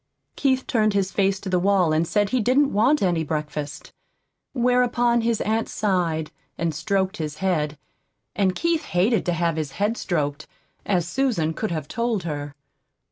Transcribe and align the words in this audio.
Keith 0.35 0.65
turned 0.65 0.95
his 0.95 1.11
face 1.11 1.39
to 1.39 1.47
the 1.47 1.59
wall 1.59 1.93
and 1.93 2.07
said 2.07 2.29
he 2.29 2.41
didn't 2.41 2.73
want 2.73 3.03
any 3.03 3.23
breakfast. 3.23 3.93
Whereupon 4.51 5.21
his 5.21 5.41
aunt 5.41 5.69
sighed, 5.69 6.31
and 6.57 6.73
stroked 6.73 7.17
his 7.17 7.35
head; 7.37 7.77
and 8.35 8.55
Keith 8.55 8.85
hated 8.85 9.27
to 9.27 9.33
have 9.33 9.57
his 9.57 9.73
head 9.73 9.97
stroked, 9.97 10.47
as 10.87 11.07
Susan 11.07 11.53
could 11.53 11.69
have 11.69 11.87
told 11.87 12.23
her. 12.23 12.55